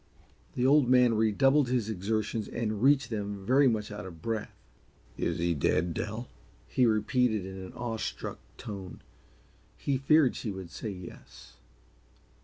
The 0.55 0.65
Old 0.65 0.89
Man 0.89 1.13
redoubled 1.13 1.69
his 1.69 1.87
exertions 1.87 2.47
and 2.47 2.81
reached 2.81 3.11
them 3.11 3.45
very 3.45 3.67
much 3.67 3.91
out 3.91 4.07
of 4.07 4.19
breath. 4.19 4.51
"Is 5.15 5.37
he 5.37 5.53
dead, 5.53 5.93
Dell?" 5.93 6.27
he 6.67 6.87
repeated 6.87 7.45
in 7.45 7.59
an 7.59 7.73
awestruck 7.73 8.39
tone. 8.57 9.03
He 9.77 9.99
feared 9.99 10.35
she 10.35 10.49
would 10.49 10.71
say 10.71 10.89
yes. 10.89 11.57